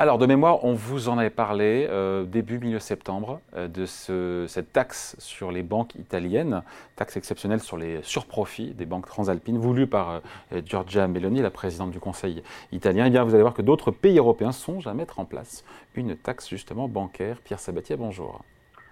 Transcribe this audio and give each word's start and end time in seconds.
Alors, 0.00 0.16
de 0.16 0.24
mémoire, 0.24 0.64
on 0.64 0.72
vous 0.72 1.10
en 1.10 1.18
avait 1.18 1.28
parlé 1.28 1.86
euh, 1.90 2.24
début 2.24 2.58
milieu 2.58 2.78
septembre 2.78 3.38
euh, 3.54 3.68
de 3.68 3.84
cette 4.46 4.72
taxe 4.72 5.14
sur 5.18 5.52
les 5.52 5.62
banques 5.62 5.94
italiennes, 5.96 6.62
taxe 6.96 7.18
exceptionnelle 7.18 7.60
sur 7.60 7.76
les 7.76 8.00
surprofits 8.02 8.72
des 8.72 8.86
banques 8.86 9.04
transalpines, 9.04 9.58
voulue 9.58 9.86
par 9.86 10.22
euh, 10.54 10.62
Giorgia 10.64 11.06
Meloni, 11.06 11.42
la 11.42 11.50
présidente 11.50 11.90
du 11.90 12.00
Conseil 12.00 12.42
italien. 12.72 13.04
Eh 13.04 13.10
bien, 13.10 13.24
vous 13.24 13.34
allez 13.34 13.42
voir 13.42 13.52
que 13.52 13.60
d'autres 13.60 13.90
pays 13.90 14.16
européens 14.16 14.52
songent 14.52 14.86
à 14.86 14.94
mettre 14.94 15.18
en 15.18 15.26
place 15.26 15.64
une 15.94 16.16
taxe 16.16 16.48
justement 16.48 16.88
bancaire. 16.88 17.36
Pierre 17.44 17.60
Sabatier, 17.60 17.96
bonjour. 17.96 18.40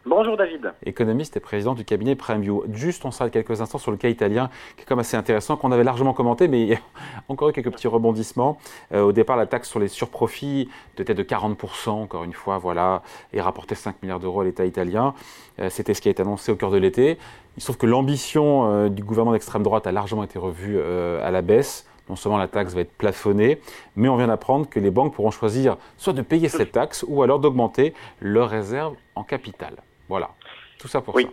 Bonjour 0.09 0.39
David. 0.39 0.73
Économiste 0.87 1.37
et 1.37 1.41
président 1.41 1.75
du 1.75 1.85
cabinet 1.85 2.15
PrimeView. 2.15 2.65
Juste, 2.73 3.05
on 3.05 3.11
s'arrête 3.11 3.31
quelques 3.31 3.61
instants 3.61 3.77
sur 3.77 3.91
le 3.91 3.99
cas 3.99 4.09
italien, 4.09 4.49
qui 4.77 4.83
est 4.83 4.85
comme 4.87 5.01
assez 5.01 5.19
intéressant, 5.19 5.59
qu'on 5.59 5.71
avait 5.71 5.85
largement 5.85 6.15
commenté, 6.15 6.49
mais 6.49 6.63
il 6.63 6.69
y 6.69 6.73
a 6.73 6.79
encore 7.29 7.51
eu 7.51 7.53
quelques 7.53 7.71
petits 7.71 7.89
rebondissements. 7.89 8.57
Euh, 8.95 9.03
au 9.03 9.13
départ, 9.13 9.37
la 9.37 9.47
taxe 9.47 9.69
sur 9.69 9.79
les 9.79 9.89
surprofits 9.89 10.71
était 10.97 11.13
de 11.13 11.23
40%, 11.23 11.91
encore 11.91 12.25
une 12.25 12.33
fois, 12.33 12.57
voilà, 12.57 13.03
et 13.35 13.43
rapportait 13.43 13.75
5 13.75 14.03
milliards 14.03 14.19
d'euros 14.19 14.41
à 14.41 14.45
l'État 14.45 14.65
italien. 14.65 15.13
Euh, 15.61 15.69
c'était 15.69 15.93
ce 15.93 16.01
qui 16.01 16.09
a 16.09 16.11
été 16.11 16.23
annoncé 16.23 16.51
au 16.53 16.57
cœur 16.57 16.71
de 16.71 16.79
l'été. 16.79 17.19
Il 17.59 17.61
se 17.61 17.67
trouve 17.67 17.77
que 17.77 17.87
l'ambition 17.87 18.65
euh, 18.65 18.89
du 18.89 19.05
gouvernement 19.05 19.35
d'extrême 19.35 19.63
droite 19.63 19.87
a 19.87 19.93
largement 19.93 20.25
été 20.25 20.39
revue 20.39 20.81
à 20.81 21.31
la 21.31 21.43
baisse. 21.43 21.87
Non 22.09 22.17
seulement 22.17 22.39
la 22.39 22.49
taxe 22.49 22.73
va 22.73 22.81
être 22.81 22.97
plafonnée, 22.97 23.61
mais 23.95 24.09
on 24.09 24.17
vient 24.17 24.29
d'apprendre 24.29 24.67
que 24.71 24.81
les 24.81 24.91
banques 24.91 25.13
pourront 25.13 25.31
choisir 25.31 25.77
soit 25.99 26.15
de 26.15 26.23
payer 26.23 26.49
cette 26.49 26.73
taxe 26.73 27.05
ou 27.07 27.23
alors 27.23 27.41
d'augmenter 27.41 27.93
leurs 28.23 28.49
réserves 28.49 28.95
en 29.15 29.23
capital. 29.23 29.75
Voilà, 30.09 30.31
tout 30.79 30.89
ça 30.89 31.01
pour 31.01 31.15
oui. 31.15 31.27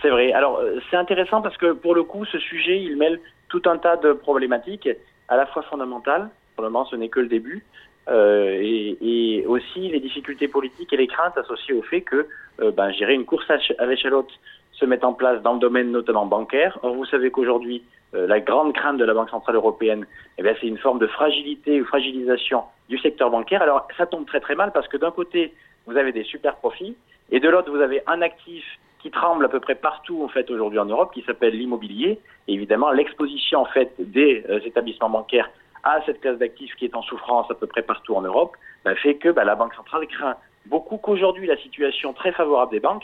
C'est 0.00 0.10
vrai. 0.10 0.32
Alors, 0.32 0.58
euh, 0.58 0.80
c'est 0.90 0.96
intéressant 0.96 1.42
parce 1.42 1.56
que 1.56 1.72
pour 1.72 1.94
le 1.94 2.02
coup, 2.02 2.24
ce 2.24 2.38
sujet, 2.38 2.82
il 2.82 2.96
mêle 2.96 3.20
tout 3.48 3.62
un 3.66 3.78
tas 3.78 3.96
de 3.96 4.12
problématiques, 4.12 4.88
à 5.28 5.36
la 5.36 5.46
fois 5.46 5.62
fondamentales, 5.62 6.28
probablement 6.54 6.84
ce 6.86 6.96
n'est 6.96 7.08
que 7.08 7.20
le 7.20 7.28
début, 7.28 7.64
euh, 8.08 8.58
et, 8.60 9.44
aussi 9.46 9.88
les 9.88 10.00
difficultés 10.00 10.48
politiques 10.48 10.92
et 10.92 10.96
les 10.96 11.06
craintes 11.06 11.36
associées 11.36 11.74
au 11.74 11.82
fait 11.82 12.00
que, 12.00 12.26
euh, 12.60 12.70
ben, 12.70 12.90
une 12.90 13.24
course 13.24 13.48
à 13.50 13.86
l'échalote 13.86 14.30
se 14.72 14.84
mette 14.86 15.04
en 15.04 15.12
place 15.12 15.42
dans 15.42 15.54
le 15.54 15.58
domaine 15.58 15.90
notamment 15.90 16.26
bancaire. 16.26 16.78
Or, 16.82 16.94
vous 16.94 17.04
savez 17.04 17.30
qu'aujourd'hui, 17.30 17.84
euh, 18.14 18.26
la 18.26 18.40
grande 18.40 18.74
crainte 18.74 18.98
de 18.98 19.04
la 19.04 19.14
Banque 19.14 19.30
centrale 19.30 19.56
européenne, 19.56 20.06
eh 20.38 20.42
c'est 20.60 20.66
une 20.66 20.78
forme 20.78 20.98
de 20.98 21.06
fragilité 21.06 21.80
ou 21.80 21.84
fragilisation 21.84 22.62
du 22.88 22.98
secteur 22.98 23.30
bancaire. 23.30 23.62
Alors, 23.62 23.86
ça 23.96 24.06
tombe 24.06 24.26
très 24.26 24.40
très 24.40 24.54
mal 24.54 24.72
parce 24.72 24.88
que 24.88 24.96
d'un 24.96 25.10
côté, 25.10 25.52
vous 25.86 25.96
avez 25.96 26.12
des 26.12 26.24
super 26.24 26.56
profits, 26.56 26.96
et 27.32 27.40
de 27.40 27.48
l'autre, 27.48 27.70
vous 27.70 27.80
avez 27.80 28.02
un 28.06 28.22
actif 28.22 28.64
qui 29.00 29.10
tremble 29.10 29.44
à 29.44 29.48
peu 29.48 29.58
près 29.58 29.74
partout 29.74 30.22
en 30.22 30.28
fait 30.28 30.48
aujourd'hui 30.50 30.78
en 30.78 30.84
Europe, 30.84 31.12
qui 31.12 31.22
s'appelle 31.22 31.56
l'immobilier. 31.58 32.20
Et 32.46 32.54
évidemment, 32.54 32.92
l'exposition 32.92 33.60
en 33.60 33.64
fait 33.64 33.92
des 33.98 34.44
euh, 34.48 34.60
établissements 34.64 35.10
bancaires 35.10 35.50
à 35.82 36.00
cette 36.06 36.20
classe 36.20 36.38
d'actifs 36.38 36.74
qui 36.76 36.84
est 36.84 36.94
en 36.94 37.02
souffrance 37.02 37.50
à 37.50 37.54
peu 37.54 37.66
près 37.66 37.82
partout 37.82 38.14
en 38.14 38.20
Europe, 38.20 38.56
bah, 38.84 38.94
fait 38.94 39.16
que 39.16 39.30
bah, 39.30 39.44
la 39.44 39.56
Banque 39.56 39.74
centrale 39.74 40.06
craint 40.06 40.36
beaucoup 40.66 40.96
qu'aujourd'hui 40.98 41.48
la 41.48 41.56
situation 41.56 42.12
très 42.12 42.30
favorable 42.30 42.70
des 42.70 42.78
banques 42.78 43.02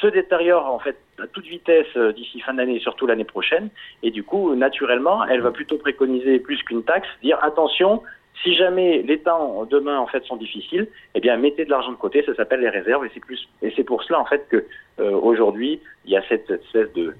se 0.00 0.06
détériore 0.06 0.66
en 0.66 0.78
fait 0.78 0.96
à 1.22 1.26
toute 1.26 1.44
vitesse 1.44 1.86
euh, 1.96 2.12
d'ici 2.12 2.40
fin 2.40 2.54
d'année 2.54 2.76
et 2.76 2.80
surtout 2.80 3.06
l'année 3.06 3.24
prochaine. 3.24 3.68
Et 4.02 4.10
du 4.10 4.22
coup, 4.22 4.54
naturellement, 4.54 5.24
elle 5.26 5.40
va 5.40 5.50
plutôt 5.50 5.78
préconiser 5.78 6.38
plus 6.38 6.62
qu'une 6.62 6.84
taxe, 6.84 7.08
dire 7.22 7.38
attention, 7.42 8.02
si 8.42 8.54
jamais 8.54 9.02
les 9.02 9.18
temps 9.18 9.64
demain 9.64 9.98
en 9.98 10.06
fait 10.06 10.24
sont 10.24 10.36
difficiles, 10.36 10.88
eh 11.14 11.20
bien 11.20 11.36
mettez 11.36 11.64
de 11.64 11.70
l'argent 11.70 11.92
de 11.92 11.96
côté, 11.96 12.22
ça 12.24 12.34
s'appelle 12.34 12.60
les 12.60 12.68
réserves 12.68 13.04
et 13.04 13.10
c'est 13.14 13.20
plus 13.20 13.48
et 13.62 13.72
c'est 13.76 13.84
pour 13.84 14.02
cela 14.02 14.20
en 14.20 14.24
fait 14.24 14.46
que 14.48 14.64
euh, 15.00 15.12
aujourd'hui 15.12 15.80
il 16.04 16.12
y 16.12 16.16
a 16.16 16.22
cette 16.28 16.50
espèce 16.50 16.92
de 16.94 17.14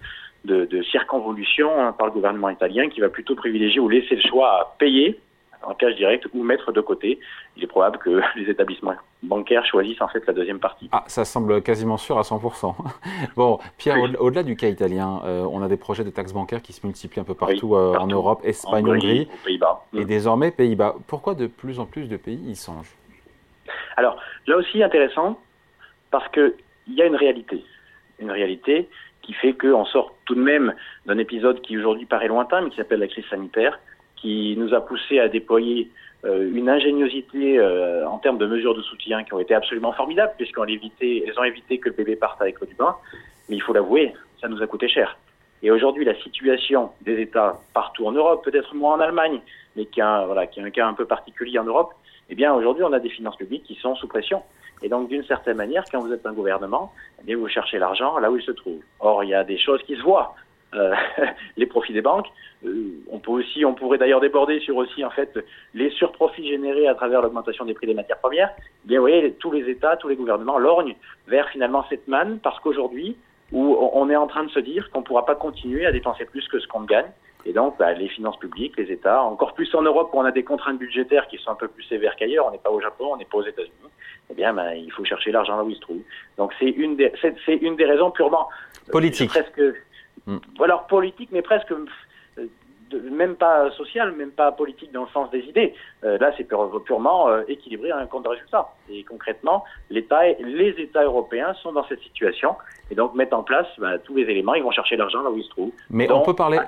de, 0.45 0.83
circonvolution 0.83 1.71
hein, 1.81 1.93
par 1.93 2.09
le 2.09 2.13
gouvernement 2.13 2.51
italien 2.51 2.89
qui 2.89 3.01
va 3.01 3.09
plutôt 3.09 3.35
privilégier 3.35 3.81
ou 3.81 3.89
laisser 3.89 4.17
le 4.17 4.21
choix 4.21 4.49
à 4.61 4.75
payer 4.79 5.19
en 5.67 5.75
cash 5.75 5.95
direct 5.97 6.27
ou 6.33 6.43
mettre 6.43 6.73
de 6.73 6.81
côté. 6.81 7.19
Il 7.57 7.65
est 7.65 7.67
probable 7.67 7.99
que 7.99 8.21
les 8.37 8.51
établissements 8.51 8.95
bancaires 9.23 9.65
choisissent 9.67 10.01
en 10.01 10.09
fait 10.09 10.27
la 10.27 10.33
deuxième 10.33 10.59
partie. 10.59 10.89
Ah, 10.93 11.05
ça 11.07 11.25
semble 11.25 11.63
quasiment 11.63 11.97
sûr 11.97 12.19
à 12.19 12.23
100%. 12.23 12.75
bon, 13.37 13.59
Pierre, 13.79 13.97
au-delà 14.19 14.43
du 14.43 14.57
cas 14.57 14.69
italien, 14.69 15.21
euh, 15.25 15.47
on 15.51 15.63
a 15.63 15.69
des 15.69 15.77
projets 15.77 16.05
de 16.05 16.11
taxes 16.11 16.33
bancaires 16.33 16.63
qui 16.63 16.73
se 16.73 16.87
multiplient 16.87 17.21
un 17.21 17.25
peu 17.25 17.35
partout, 17.35 17.75
euh, 17.75 17.97
en 17.97 18.07
Europe, 18.07 18.41
Espagne, 18.45 18.87
Hongrie, 18.87 19.29
Pays-Bas. 19.45 19.85
Et 19.95 20.03
mm. 20.03 20.05
désormais 20.05 20.51
Pays-Bas. 20.51 20.97
Pourquoi 21.07 21.35
de 21.35 21.47
plus 21.47 21.81
en 21.81 21.87
plus 21.87 22.09
de 22.09 22.17
pays 22.17 22.41
y 22.51 22.57
songent? 22.57 22.95
Alors, 23.97 24.19
là 24.47 24.57
aussi 24.57 24.83
intéressant, 24.83 25.39
parce 26.11 26.29
qu'il 26.29 26.55
y 26.89 27.03
a 27.03 27.07
une 27.07 27.17
réalité. 27.17 27.65
Une 28.19 28.31
réalité 28.31 28.89
qui 29.23 29.33
fait 29.33 29.55
qu'on 29.55 29.85
sort 29.87 30.15
tout 30.27 30.35
de 30.35 30.41
même 30.41 30.75
d'un 31.07 31.19
épisode 31.19 31.61
qui 31.63 31.79
aujourd'hui 31.79 32.07
paraît 32.07 32.29
lointain, 32.29 32.61
mais 32.61 32.71
qui 32.71 32.77
s'appelle 32.77 33.01
la 33.01 33.09
crise 33.09 33.25
sanitaire 33.31 33.79
qui 34.17 34.55
nous 34.57 34.75
a 34.75 34.81
poussé 34.81 35.19
à 35.19 35.29
déployer 35.29 35.91
euh, 36.25 36.51
une 36.55 36.69
ingéniosité 36.69 37.59
euh, 37.59 38.09
en 38.09 38.19
termes 38.19 38.39
de 38.39 38.47
mesures 38.47 38.75
de 38.75 38.83
soutien 38.83 39.25
qui 39.25 39.35
ont 39.35 39.41
été 39.41 39.55
absolument 39.55 39.93
formidables, 39.93 40.33
puisqu'elles 40.37 40.81
elles 41.01 41.39
ont 41.39 41.45
évité 41.45 41.79
que 41.79 41.91
le 41.91 41.95
bébé 41.95 42.17
parte 42.17 42.41
avec 42.41 42.61
l'eau 42.61 42.67
du 42.67 42.75
bain. 42.75 42.97
Mais 43.49 43.57
il 43.57 43.63
faut 43.63 43.75
l'avouer, 43.75 44.15
ça 44.41 44.49
nous 44.49 44.63
a 44.63 44.67
coûté 44.67 44.89
cher. 44.89 45.19
Et 45.63 45.71
aujourd'hui, 45.71 46.05
la 46.05 46.15
situation 46.23 46.91
des 47.03 47.21
États 47.21 47.59
partout 47.73 48.07
en 48.07 48.13
Europe, 48.13 48.45
peut-être 48.45 48.75
moins 48.75 48.95
en 48.95 49.01
Allemagne, 49.01 49.41
mais 49.77 49.87
qui 49.87 50.01
a, 50.01 50.25
voilà, 50.25 50.47
qui 50.47 50.61
a 50.61 50.65
un 50.65 50.71
cas 50.71 50.87
un 50.87 50.95
peu 50.95 51.05
particulier 51.05 51.59
en 51.59 51.65
Europe, 51.65 51.93
eh 52.31 52.35
bien 52.35 52.55
aujourd'hui, 52.55 52.85
on 52.85 52.93
a 52.93 53.01
des 53.01 53.11
finances 53.11 53.37
publiques 53.37 53.65
qui 53.65 53.75
sont 53.75 53.95
sous 53.97 54.09
pression. 54.09 54.43
Et 54.83 54.89
donc, 54.89 55.09
d'une 55.09 55.25
certaine 55.25 55.57
manière, 55.57 55.85
quand 55.91 56.01
vous 56.01 56.13
êtes 56.13 56.27
un 56.27 56.33
gouvernement, 56.33 56.93
eh 57.21 57.25
bien, 57.25 57.37
vous 57.37 57.49
cherchez 57.49 57.79
l'argent 57.79 58.19
là 58.19 58.31
où 58.31 58.37
il 58.37 58.43
se 58.43 58.51
trouve. 58.51 58.81
Or, 59.01 59.25
il 59.25 59.31
y 59.31 59.35
a 59.35 59.45
des 59.45 59.59
choses 59.59 59.83
qui 59.83 59.97
se 59.97 60.03
voient. 60.03 60.35
Euh, 60.75 60.93
les 61.57 61.67
profits 61.67 61.93
des 61.93 62.03
banques. 62.03 62.27
Euh, 62.65 63.01
on 63.11 63.19
peut 63.19 63.31
aussi, 63.31 63.65
on 63.65 63.75
pourrait 63.75 63.99
d'ailleurs 63.99 64.21
déborder 64.21 64.59
sur 64.61 64.77
aussi 64.77 65.05
en 65.05 65.11
fait 65.11 65.39
les 65.73 65.91
surprofits 65.91 66.49
générés 66.49 66.89
à 66.89 66.95
travers 66.95 67.23
l'augmentation 67.23 67.65
des 67.65 67.75
prix 67.75 67.87
des 67.87 67.95
matières 67.95 68.19
premières. 68.19 68.51
Eh 68.59 68.89
bien, 68.89 68.99
vous 68.99 69.07
voyez, 69.07 69.33
tous 69.35 69.53
les 69.53 69.69
États, 69.71 69.97
tous 69.97 70.09
les 70.09 70.17
gouvernements 70.17 70.59
lorgnent 70.59 70.97
vers 71.29 71.49
finalement 71.51 71.85
cette 71.89 72.09
manne 72.09 72.39
parce 72.43 72.59
qu'aujourd'hui, 72.61 73.17
où 73.53 73.77
on 73.93 74.11
est 74.11 74.17
en 74.17 74.27
train 74.27 74.45
de 74.45 74.51
se 74.51 74.59
dire 74.59 74.91
qu'on 74.91 75.01
ne 75.01 75.05
pourra 75.05 75.25
pas 75.25 75.37
continuer 75.37 75.87
à 75.87 75.93
dépenser 75.93 76.25
plus 76.25 76.49
que 76.49 76.59
ce 76.59 76.67
qu'on 76.67 76.83
gagne. 76.83 77.11
Et 77.47 77.53
donc, 77.53 77.77
bah, 77.79 77.93
les 77.93 78.09
finances 78.09 78.39
publiques, 78.39 78.77
les 78.79 78.91
États, 78.91 79.23
encore 79.23 79.53
plus 79.53 79.73
en 79.75 79.83
Europe 79.83 80.11
où 80.13 80.19
on 80.19 80.25
a 80.25 80.33
des 80.33 80.45
contraintes 80.45 80.79
budgétaires 80.79 81.29
qui 81.29 81.37
sont 81.37 81.51
un 81.51 81.57
peu 81.57 81.69
plus 81.69 81.85
sévères 81.85 82.17
qu'ailleurs, 82.17 82.47
on 82.47 82.51
n'est 82.51 82.59
pas 82.59 82.71
au 82.71 82.81
Japon, 82.81 83.11
on 83.13 83.17
n'est 83.19 83.27
pas 83.27 83.37
aux 83.37 83.47
États-Unis, 83.47 83.73
eh 84.31 84.35
bien, 84.35 84.55
bah, 84.55 84.75
il 84.75 84.91
faut 84.91 85.05
chercher 85.05 85.31
l'argent 85.31 85.57
là 85.57 85.63
où 85.63 85.69
il 85.69 85.77
se 85.77 85.81
trouve. 85.83 86.01
Donc, 86.39 86.53
c'est 86.59 86.71
une 86.71 86.97
des, 86.97 87.13
c'est, 87.21 87.57
une 87.57 87.77
des 87.77 87.85
raisons 87.85 88.11
purement 88.11 88.49
euh, 88.89 88.93
politique. 88.93 89.29
presque 89.29 89.61
Mm. 90.27 90.39
Ou 90.59 90.65
alors 90.65 90.87
politique, 90.87 91.31
mais 91.33 91.43
presque 91.43 91.73
même 93.11 93.35
pas 93.35 93.71
social, 93.73 94.13
même 94.13 94.31
pas 94.31 94.53
politique 94.53 94.93
dans 94.93 95.03
le 95.03 95.09
sens 95.09 95.31
des 95.31 95.41
idées. 95.41 95.75
Euh, 96.05 96.19
là, 96.19 96.33
c'est 96.37 96.47
purement 96.85 97.29
euh, 97.29 97.43
équilibré 97.49 97.91
un 97.91 98.07
compte 98.07 98.25
de 98.25 98.29
résultat. 98.29 98.69
Et 98.91 99.05
concrètement, 99.05 99.65
l'État, 99.91 100.25
les 100.39 100.75
États 100.79 101.05
européens 101.05 101.55
sont 101.63 101.73
dans 101.73 101.87
cette 101.87 102.01
situation 102.01 102.57
et 102.91 102.95
donc 102.95 103.15
mettent 103.15 103.33
en 103.33 103.43
place 103.43 103.67
bah, 103.79 103.99
tous 103.99 104.15
les 104.17 104.25
éléments. 104.25 104.55
Ils 104.55 104.63
vont 104.63 104.71
chercher 104.71 104.97
l'argent 104.97 105.23
là 105.23 105.31
où 105.31 105.39
ils 105.39 105.45
se 105.45 105.51
trouvent. 105.51 105.73
Mais 105.91 106.11
on 106.11 106.23
peut 106.23 106.35
parler, 106.35 106.59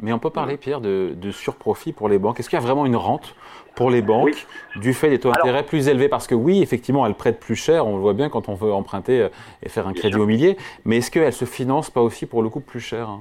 mais 0.00 0.12
on 0.12 0.18
peut 0.18 0.30
parler, 0.30 0.56
Pierre, 0.56 0.80
de, 0.80 1.12
de 1.14 1.30
surprofit 1.30 1.92
pour 1.92 2.08
les 2.08 2.18
banques. 2.18 2.40
Est-ce 2.40 2.48
qu'il 2.48 2.58
y 2.58 2.62
a 2.62 2.64
vraiment 2.64 2.86
une 2.86 2.96
rente 2.96 3.34
pour 3.74 3.90
les 3.90 4.02
banques 4.02 4.46
du 4.76 4.92
fait 4.92 5.10
des 5.10 5.18
taux 5.18 5.30
d'intérêt 5.30 5.64
plus 5.64 5.88
élevés? 5.88 6.08
Parce 6.08 6.26
que 6.26 6.34
oui, 6.34 6.62
effectivement, 6.62 7.06
elles 7.06 7.14
prêtent 7.14 7.40
plus 7.40 7.56
cher. 7.56 7.86
On 7.86 7.96
le 7.96 8.02
voit 8.02 8.14
bien 8.14 8.28
quand 8.28 8.48
on 8.48 8.54
veut 8.54 8.72
emprunter 8.72 9.28
et 9.62 9.68
faire 9.68 9.86
un 9.86 9.92
crédit 9.92 10.16
immobilier. 10.16 10.56
Mais 10.84 10.98
est-ce 10.98 11.10
qu'elles 11.10 11.32
se 11.32 11.44
financent 11.44 11.90
pas 11.90 12.02
aussi 12.02 12.26
pour 12.26 12.42
le 12.42 12.48
coup 12.48 12.60
plus 12.60 12.80
cher 12.80 13.10
euh, 13.10 13.16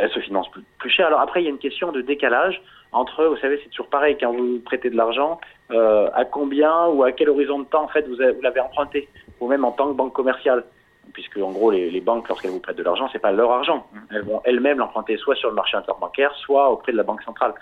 elle 0.00 0.10
se 0.10 0.20
finance 0.20 0.48
plus, 0.78 0.90
cher. 0.90 1.06
Alors 1.06 1.20
après, 1.20 1.42
il 1.42 1.44
y 1.44 1.46
a 1.46 1.50
une 1.50 1.58
question 1.58 1.92
de 1.92 2.00
décalage 2.00 2.60
entre, 2.92 3.24
vous 3.24 3.36
savez, 3.38 3.60
c'est 3.62 3.70
toujours 3.70 3.88
pareil, 3.88 4.16
quand 4.18 4.32
vous 4.32 4.60
prêtez 4.60 4.88
de 4.88 4.96
l'argent, 4.96 5.40
euh, 5.72 6.08
à 6.14 6.24
combien 6.24 6.86
ou 6.86 7.02
à 7.02 7.12
quel 7.12 7.28
horizon 7.28 7.58
de 7.60 7.64
temps, 7.64 7.82
en 7.82 7.88
fait, 7.88 8.06
vous, 8.06 8.16
l'avez 8.16 8.60
emprunté, 8.60 9.08
ou 9.40 9.48
même 9.48 9.64
en 9.64 9.72
tant 9.72 9.88
que 9.88 9.96
banque 9.96 10.12
commerciale. 10.12 10.64
Puisque 11.12 11.36
en 11.36 11.52
gros 11.52 11.70
les, 11.70 12.00
banques 12.00 12.28
lorsqu'elles 12.28 12.50
vous 12.50 12.60
prêtent 12.60 12.78
de 12.78 12.82
l'argent 12.82 13.08
c'est 13.12 13.20
pas 13.20 13.30
leur 13.30 13.52
argent. 13.52 13.86
Elles 14.10 14.22
vont 14.22 14.40
elles-mêmes 14.44 14.78
l'emprunter 14.78 15.16
soit 15.16 15.36
sur 15.36 15.48
le 15.48 15.54
marché 15.54 15.76
interbancaire 15.76 16.34
soit 16.34 16.70
auprès 16.70 16.90
de 16.90 16.96
la 16.96 17.04
banque 17.04 17.22
centrale. 17.22 17.54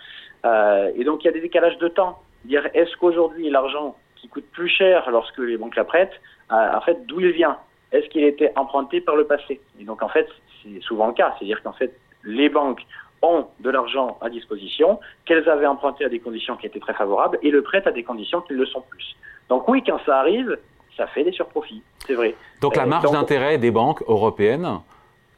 Euh, 0.46 0.90
et 0.94 1.05
donc 1.05 1.23
il 1.23 1.26
y 1.26 1.28
a 1.28 1.32
des 1.32 1.40
décalages 1.40 1.76
de 1.76 1.88
temps. 1.88 2.23
Dire 2.44 2.67
est-ce 2.73 2.96
qu'aujourd'hui 2.96 3.50
l'argent 3.50 3.96
qui 4.17 4.28
coûte 4.28 4.46
plus 4.52 4.69
cher 4.69 5.11
lorsque 5.11 5.37
les 5.38 5.58
banques 5.58 5.76
la 5.76 5.85
prêtent 5.85 6.19
en 6.49 6.81
fait 6.82 7.05
d'où 7.05 7.20
il 7.20 7.32
vient? 7.32 7.58
Est-ce 7.90 8.08
qu'il 8.08 8.25
était 8.25 8.52
emprunté 8.56 9.02
par 9.02 9.17
le 9.17 9.26
passé? 9.26 9.61
Et 9.78 9.85
donc 9.85 10.02
en 10.02 10.08
fait 10.08 10.28
c'est 10.62 10.81
souvent 10.81 11.08
le 11.08 11.12
cas. 11.12 11.35
C'est-à-dire 11.37 11.62
qu'en 11.62 11.73
fait 11.73 11.93
les 12.24 12.48
banques 12.48 12.82
ont 13.22 13.46
de 13.60 13.70
l'argent 13.70 14.19
à 14.20 14.30
disposition, 14.30 14.98
qu'elles 15.24 15.48
avaient 15.48 15.66
emprunté 15.66 16.04
à 16.04 16.08
des 16.08 16.19
conditions 16.19 16.56
qui 16.56 16.66
étaient 16.66 16.80
très 16.80 16.94
favorables, 16.94 17.38
et 17.42 17.50
le 17.50 17.62
prêtent 17.62 17.86
à 17.86 17.92
des 17.92 18.02
conditions 18.02 18.40
qui 18.40 18.54
le 18.54 18.66
sont 18.66 18.82
plus. 18.90 19.16
Donc 19.48 19.69
oui, 19.69 19.82
quand 19.86 20.00
ça 20.04 20.19
arrive, 20.19 20.58
ça 20.96 21.06
fait 21.06 21.24
des 21.24 21.32
surprofits, 21.32 21.82
c'est 22.06 22.14
vrai. 22.14 22.34
Donc 22.60 22.76
la 22.76 22.86
marge 22.86 23.10
d'intérêt 23.10 23.58
des 23.58 23.70
banques 23.70 24.02
européennes 24.08 24.80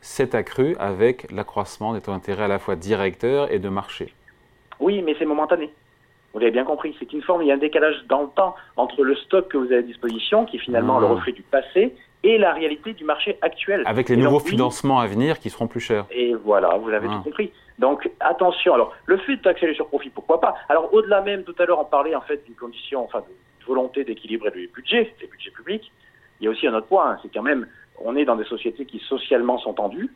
s'est 0.00 0.34
accrue 0.34 0.76
avec 0.78 1.30
l'accroissement 1.30 1.94
des 1.94 2.00
taux 2.00 2.12
d'intérêt 2.12 2.44
à 2.44 2.48
la 2.48 2.58
fois 2.58 2.76
directeurs 2.76 3.50
et 3.52 3.58
de 3.58 3.68
marché. 3.68 4.12
Oui, 4.80 5.02
mais 5.02 5.14
c'est 5.18 5.24
momentané. 5.24 5.70
Vous 6.32 6.40
l'avez 6.40 6.50
bien 6.50 6.64
compris, 6.64 6.96
c'est 6.98 7.12
une 7.12 7.22
forme, 7.22 7.42
il 7.42 7.48
y 7.48 7.52
a 7.52 7.54
un 7.54 7.58
décalage 7.58 8.04
dans 8.08 8.22
le 8.22 8.28
temps 8.28 8.56
entre 8.76 9.04
le 9.04 9.14
stock 9.14 9.48
que 9.48 9.56
vous 9.56 9.66
avez 9.66 9.76
à 9.76 9.82
disposition, 9.82 10.46
qui 10.46 10.56
est 10.56 10.60
finalement 10.60 10.98
le 10.98 11.06
ah. 11.06 11.10
reflet 11.10 11.32
du 11.32 11.42
passé, 11.42 11.94
et 12.24 12.38
la 12.38 12.52
réalité 12.52 12.94
du 12.94 13.04
marché 13.04 13.38
actuel. 13.42 13.82
Avec 13.86 14.08
les 14.08 14.16
nouveaux 14.16 14.40
financements 14.40 14.98
à 14.98 15.06
venir 15.06 15.38
qui 15.38 15.50
seront 15.50 15.68
plus 15.68 15.80
chers. 15.80 16.06
Et 16.10 16.34
voilà, 16.34 16.76
vous 16.76 16.90
avez 16.90 17.06
tout 17.06 17.14
ah. 17.20 17.22
compris. 17.22 17.52
Donc 17.78 18.10
attention. 18.18 18.74
Alors 18.74 18.92
le 19.06 19.18
fait 19.18 19.36
de 19.36 19.42
taxer 19.42 19.66
les 19.66 19.74
surprofits, 19.74 20.10
pourquoi 20.10 20.40
pas? 20.40 20.54
Alors 20.68 20.92
au-delà 20.92 21.20
même, 21.20 21.44
tout 21.44 21.54
à 21.58 21.66
l'heure 21.66 21.80
on 21.80 21.84
parlait 21.84 22.14
en 22.14 22.22
fait 22.22 22.44
d'une 22.44 22.54
condition, 22.54 23.04
enfin 23.04 23.20
de 23.20 23.66
volonté 23.66 24.04
d'équilibrer 24.04 24.50
les 24.54 24.66
budgets, 24.68 25.14
les 25.20 25.26
budgets 25.26 25.50
publics. 25.50 25.92
Il 26.40 26.44
y 26.44 26.48
a 26.48 26.50
aussi 26.50 26.66
un 26.66 26.74
autre 26.74 26.86
point, 26.86 27.10
hein, 27.10 27.18
c'est 27.22 27.32
quand 27.32 27.42
même 27.42 27.66
on 28.00 28.16
est 28.16 28.24
dans 28.24 28.36
des 28.36 28.44
sociétés 28.44 28.86
qui 28.86 28.98
socialement 29.00 29.58
sont 29.58 29.74
tendues 29.74 30.10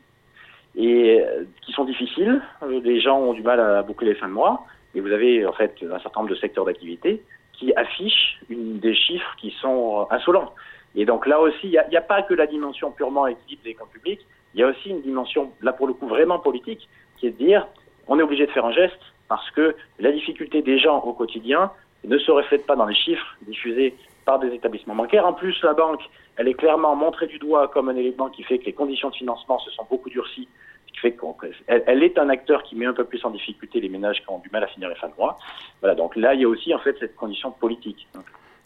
et 0.77 1.21
euh, 1.21 1.45
qui 1.63 1.73
sont 1.73 1.85
difficiles. 1.85 2.41
Les 2.69 3.01
gens 3.01 3.19
ont 3.19 3.33
du 3.33 3.43
mal 3.43 3.61
à 3.61 3.83
boucler 3.83 4.09
les 4.09 4.15
fins 4.15 4.29
de 4.29 4.33
mois. 4.33 4.65
Et 4.95 5.01
vous 5.01 5.13
avez 5.13 5.45
en 5.47 5.53
fait 5.53 5.75
un 5.83 5.99
certain 5.99 6.21
nombre 6.21 6.31
de 6.31 6.39
secteurs 6.39 6.65
d'activité 6.65 7.23
qui 7.53 7.75
affichent 7.75 8.39
une, 8.49 8.79
des 8.79 8.95
chiffres 8.95 9.35
qui 9.39 9.55
sont 9.61 10.07
insolents. 10.11 10.55
Et 10.99 11.07
donc 11.07 11.27
là 11.27 11.41
aussi, 11.41 11.69
il 11.69 11.85
n'y 11.91 11.97
a, 11.97 12.01
pas 12.03 12.23
que 12.23 12.35
la 12.35 12.47
dimension 12.47 12.91
purement 12.91 13.27
équilibre 13.27 13.63
des 13.65 13.75
comptes 13.75 13.91
publics, 13.91 14.21
il 14.55 14.61
y 14.61 14.63
a 14.63 14.67
aussi 14.67 14.91
une 14.91 15.01
dimension, 15.01 15.53
là 15.63 15.73
pour 15.73 15.87
le 15.87 15.95
coup, 15.95 16.09
vraiment 16.09 16.39
politique, 16.39 16.89
qui 17.17 17.27
est 17.27 17.31
de 17.31 17.37
dire, 17.37 17.67
on 18.07 18.19
est 18.19 18.23
obligé 18.23 18.47
de 18.47 18.51
faire 18.51 18.67
un 18.67 18.73
geste 18.73 19.01
parce 19.29 19.51
que 19.53 19.75
la 19.99 20.13
difficulté 20.13 20.61
des 20.61 20.79
gens 20.79 20.99
au 21.01 21.13
quotidien 21.13 21.71
ne 22.05 22.19
se 22.19 22.31
reflète 22.31 22.67
pas 22.67 22.77
dans 22.77 22.87
les 22.87 22.95
chiffres 22.95 23.37
diffusés 23.43 23.95
par 24.25 24.39
des 24.39 24.53
établissements 24.53 24.95
bancaires. 24.95 25.27
En 25.27 25.33
plus, 25.33 25.57
la 25.63 25.73
banque, 25.73 26.03
elle 26.37 26.49
est 26.49 26.55
clairement 26.55 26.95
montrée 26.95 27.27
du 27.27 27.39
doigt 27.39 27.69
comme 27.69 27.89
un 27.89 27.97
élément 27.97 28.29
qui 28.29 28.43
fait 28.43 28.59
que 28.59 28.67
les 28.67 28.73
conditions 28.73 29.11
de 29.11 29.15
financement 29.15 29.59
se 29.61 29.71
sont 29.71 29.87
beaucoup 29.89 30.11
durcies 30.11 30.49
fait 31.01 31.17
qu'elle 31.17 31.83
elle 31.87 32.03
est 32.03 32.19
un 32.19 32.29
acteur 32.29 32.63
qui 32.63 32.77
met 32.77 32.87
un 32.87 32.93
peu 32.93 33.05
plus 33.05 33.25
en 33.25 33.31
difficulté 33.31 33.81
les 33.81 33.89
ménages 33.89 34.21
qui 34.21 34.31
ont 34.31 34.39
du 34.39 34.51
mal 34.51 34.65
à 34.65 34.67
finir 34.67 34.89
les 34.89 34.95
fins 34.95 35.09
de 35.09 35.15
mois. 35.17 35.37
Voilà, 35.81 35.95
donc 35.95 36.17
là, 36.17 36.35
il 36.35 36.41
y 36.41 36.45
a 36.45 36.49
aussi 36.49 36.75
en 36.75 36.79
fait 36.79 36.97
cette 36.99 37.17
condition 37.17 37.51
politique. 37.51 38.07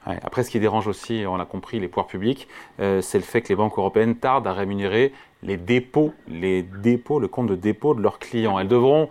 Après, 0.07 0.43
ce 0.43 0.51
qui 0.51 0.59
dérange 0.59 0.89
aussi, 0.89 1.25
on 1.29 1.37
l'a 1.37 1.45
compris, 1.45 1.79
les 1.79 1.89
pouvoirs 1.89 2.07
publics, 2.07 2.49
euh, 2.81 3.01
c'est 3.01 3.19
le 3.19 3.25
fait 3.25 3.43
que 3.43 3.49
les 3.49 3.55
banques 3.55 3.79
européennes 3.79 4.17
tardent 4.17 4.47
à 4.47 4.53
rémunérer 4.53 5.13
les 5.43 5.57
dépôts, 5.57 6.13
les 6.29 6.63
dépôts, 6.63 7.21
le 7.21 7.29
compte 7.29 7.47
de 7.47 7.55
dépôt 7.55 7.95
de 7.95 8.03
leurs 8.03 8.19
clients. 8.19 8.59
Elles 8.59 8.69
devront 8.69 9.09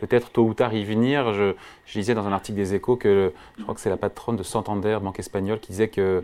peut-être 0.00 0.30
tôt 0.30 0.42
ou 0.42 0.54
tard 0.54 0.74
y 0.74 0.84
venir. 0.84 1.32
Je, 1.32 1.54
je, 1.86 1.98
disais 1.98 2.14
dans 2.14 2.26
un 2.26 2.32
article 2.32 2.56
des 2.56 2.74
Échos 2.74 2.96
que 2.96 3.32
je 3.58 3.62
crois 3.62 3.74
que 3.74 3.80
c'est 3.80 3.90
la 3.90 3.96
patronne 3.96 4.36
de 4.36 4.42
Santander, 4.42 4.98
banque 5.00 5.18
espagnole, 5.18 5.60
qui 5.60 5.72
disait 5.72 5.88
que 5.88 6.22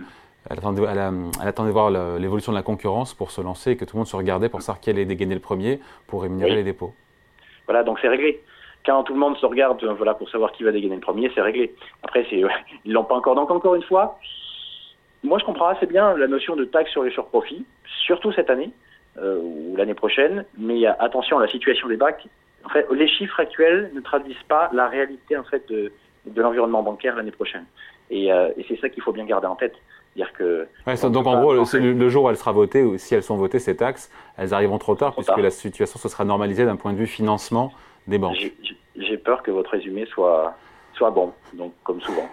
elle 0.49 0.59
attendait, 0.59 0.81
de 0.81 1.73
voir 1.73 1.91
l'évolution 2.19 2.53
de 2.53 2.57
la 2.57 2.63
concurrence 2.63 3.13
pour 3.13 3.31
se 3.31 3.41
lancer 3.41 3.73
et 3.73 3.77
que 3.77 3.85
tout 3.85 3.97
le 3.97 3.99
monde 3.99 4.07
se 4.07 4.17
regardait 4.17 4.49
pour 4.49 4.63
savoir 4.63 4.81
qui 4.81 4.89
allait 4.89 5.05
dégainer 5.05 5.35
le 5.35 5.41
premier 5.41 5.81
pour 6.07 6.23
rémunérer 6.23 6.55
les 6.55 6.65
dépôts. 6.65 6.95
Voilà, 7.67 7.85
donc 7.85 7.99
c'est 8.01 8.09
réglé. 8.09 8.43
Quand 8.87 9.03
tout 9.05 9.13
le 9.13 9.19
monde 9.19 9.37
se 9.37 9.47
regarde 9.47 9.83
euh, 9.85 9.93
voilà, 9.93 10.15
pour 10.15 10.29
savoir 10.31 10.53
qui 10.53 10.63
va 10.63 10.73
dégainer 10.73 10.95
le 10.95 11.01
premier, 11.01 11.31
c'est 11.35 11.41
réglé. 11.41 11.75
Après, 12.03 12.27
c'est, 12.31 12.43
ils 12.85 12.93
l'ont 12.93 13.05
pas 13.05 13.15
encore. 13.15 13.35
Donc 13.35 13.51
encore 13.51 13.75
une 13.75 13.83
fois, 13.83 14.19
moi 15.23 15.39
je 15.39 15.45
comprends 15.45 15.69
assez 15.69 15.87
bien 15.87 16.17
la 16.17 16.27
notion 16.27 16.57
de 16.57 16.65
taxe 16.65 16.91
sur 16.91 17.03
les 17.03 17.11
surprofits, 17.11 17.65
surtout 18.05 18.33
cette 18.33 18.51
année 18.51 18.71
euh, 19.19 19.41
ou 19.43 19.77
l'année 19.77 19.95
prochaine. 19.95 20.45
Mais 20.59 20.87
attention 20.87 21.39
à 21.39 21.43
la 21.43 21.49
situation 21.49 21.89
des 21.89 21.97
bacs. 21.97 22.27
En 22.65 22.69
fait, 22.69 22.87
les 22.93 23.09
chiffres 23.09 23.41
actuels 23.41 23.91
ne 23.95 24.01
traduisent 24.01 24.47
pas 24.49 24.69
la 24.73 24.87
réalité 24.87 25.37
en 25.37 25.45
fait 25.45 25.67
de, 25.71 25.93
de 26.27 26.43
l'environnement 26.43 26.83
bancaire 26.83 27.17
l'année 27.17 27.31
prochaine. 27.31 27.65
Et, 28.11 28.33
euh, 28.33 28.49
et 28.57 28.65
c'est 28.69 28.79
ça 28.81 28.89
qu'il 28.89 29.03
faut 29.03 29.13
bien 29.13 29.25
garder 29.25 29.47
en 29.47 29.57
tête. 29.57 29.75
Dire 30.17 30.33
que 30.33 30.67
donc 31.09 31.27
en 31.27 31.41
gros, 31.41 31.55
le, 31.55 32.09
jour 32.09 32.25
où 32.25 32.31
elle 32.31 32.37
sera 32.37 32.51
votée, 32.51 32.83
ou 32.83 32.99
si 32.99 33.15
elles 33.15 33.23
sont 33.23 33.37
votées, 33.37 33.61
ces 33.61 33.77
taxes, 33.77 34.11
elles 34.37 34.53
arriveront 34.53 34.79
trop 34.79 34.97
tard, 34.97 35.15
puisque 35.15 35.37
la 35.37 35.51
situation 35.51 36.01
se 36.01 36.09
sera 36.09 36.25
normalisée 36.25 36.65
d'un 36.65 36.75
point 36.75 36.93
de 36.93 36.99
vue 36.99 37.07
financement 37.07 37.73
des 38.11 38.19
banques. 38.19 38.37
J'ai 38.97 39.17
peur 39.17 39.43
que 39.43 39.51
votre 39.51 39.71
résumé 39.71 40.07
soit, 40.07 40.55
soit 40.95 41.11
bon, 41.11 41.33
donc 41.55 41.73
comme 41.85 42.01
souvent. 42.03 42.29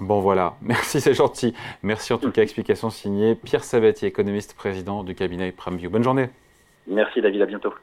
Bon 0.00 0.20
voilà, 0.20 0.54
merci, 0.62 1.00
c'est 1.00 1.14
gentil. 1.14 1.54
Merci 1.82 2.12
en 2.12 2.18
tout 2.18 2.30
cas, 2.30 2.42
explication 2.42 2.88
signée 2.88 3.34
Pierre 3.34 3.64
Sabatier, 3.64 4.08
économiste 4.08 4.54
président 4.54 5.02
du 5.04 5.14
cabinet 5.14 5.52
PrimeView. 5.52 5.90
Bonne 5.90 6.04
journée. 6.04 6.28
Merci 6.86 7.20
David, 7.20 7.42
à 7.42 7.46
bientôt. 7.46 7.74